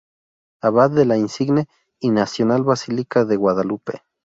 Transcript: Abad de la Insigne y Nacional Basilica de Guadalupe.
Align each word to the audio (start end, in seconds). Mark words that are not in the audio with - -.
Abad 0.61 0.89
de 0.95 1.05
la 1.05 1.15
Insigne 1.17 1.67
y 1.99 2.09
Nacional 2.09 2.63
Basilica 2.63 3.23
de 3.23 3.35
Guadalupe. 3.35 4.01